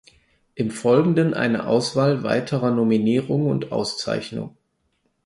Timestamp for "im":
0.55-0.71